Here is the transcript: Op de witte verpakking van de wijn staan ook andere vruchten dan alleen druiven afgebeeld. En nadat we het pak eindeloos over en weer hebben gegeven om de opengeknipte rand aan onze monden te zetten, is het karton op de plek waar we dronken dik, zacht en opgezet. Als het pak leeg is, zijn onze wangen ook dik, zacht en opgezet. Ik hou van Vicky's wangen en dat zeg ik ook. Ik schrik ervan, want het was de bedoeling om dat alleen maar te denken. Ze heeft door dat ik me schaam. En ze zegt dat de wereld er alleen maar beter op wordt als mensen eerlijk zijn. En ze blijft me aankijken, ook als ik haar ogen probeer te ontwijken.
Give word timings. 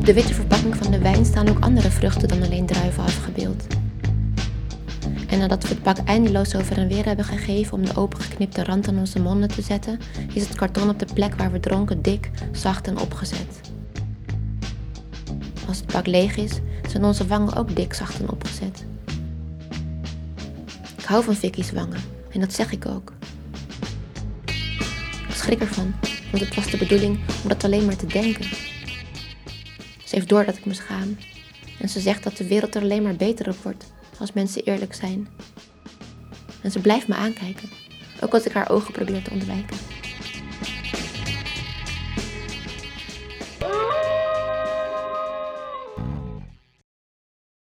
Op 0.00 0.06
de 0.06 0.14
witte 0.14 0.34
verpakking 0.34 0.76
van 0.76 0.90
de 0.90 0.98
wijn 0.98 1.24
staan 1.24 1.48
ook 1.48 1.64
andere 1.64 1.90
vruchten 1.90 2.28
dan 2.28 2.42
alleen 2.42 2.66
druiven 2.66 3.02
afgebeeld. 3.02 3.66
En 5.28 5.38
nadat 5.38 5.62
we 5.62 5.68
het 5.68 5.82
pak 5.82 5.98
eindeloos 5.98 6.54
over 6.54 6.78
en 6.78 6.88
weer 6.88 7.04
hebben 7.04 7.24
gegeven 7.24 7.72
om 7.72 7.84
de 7.84 7.96
opengeknipte 7.96 8.64
rand 8.64 8.88
aan 8.88 8.98
onze 8.98 9.20
monden 9.20 9.48
te 9.48 9.62
zetten, 9.62 9.98
is 10.32 10.42
het 10.42 10.54
karton 10.56 10.88
op 10.88 10.98
de 10.98 11.06
plek 11.14 11.34
waar 11.34 11.52
we 11.52 11.60
dronken 11.60 12.02
dik, 12.02 12.30
zacht 12.52 12.86
en 12.86 12.98
opgezet. 12.98 13.60
Als 15.68 15.76
het 15.76 15.86
pak 15.86 16.06
leeg 16.06 16.36
is, 16.36 16.60
zijn 16.88 17.04
onze 17.04 17.26
wangen 17.26 17.56
ook 17.56 17.76
dik, 17.76 17.94
zacht 17.94 18.20
en 18.20 18.30
opgezet. 18.30 18.84
Ik 20.98 21.04
hou 21.04 21.24
van 21.24 21.34
Vicky's 21.34 21.72
wangen 21.72 22.00
en 22.30 22.40
dat 22.40 22.52
zeg 22.52 22.72
ik 22.72 22.86
ook. 22.86 23.12
Ik 25.28 25.34
schrik 25.34 25.60
ervan, 25.60 25.94
want 26.30 26.44
het 26.44 26.54
was 26.54 26.70
de 26.70 26.76
bedoeling 26.76 27.18
om 27.42 27.48
dat 27.48 27.64
alleen 27.64 27.84
maar 27.84 27.96
te 27.96 28.06
denken. 28.06 28.69
Ze 30.10 30.16
heeft 30.16 30.28
door 30.28 30.44
dat 30.44 30.56
ik 30.56 30.64
me 30.64 30.74
schaam. 30.74 31.16
En 31.78 31.88
ze 31.88 32.00
zegt 32.00 32.22
dat 32.22 32.36
de 32.36 32.46
wereld 32.46 32.74
er 32.74 32.82
alleen 32.82 33.02
maar 33.02 33.16
beter 33.16 33.48
op 33.48 33.56
wordt 33.62 33.92
als 34.18 34.32
mensen 34.32 34.64
eerlijk 34.64 34.94
zijn. 34.94 35.28
En 36.62 36.70
ze 36.70 36.80
blijft 36.80 37.08
me 37.08 37.14
aankijken, 37.14 37.68
ook 38.20 38.32
als 38.34 38.44
ik 38.44 38.52
haar 38.52 38.70
ogen 38.70 38.92
probeer 38.92 39.22
te 39.22 39.30
ontwijken. 39.30 39.76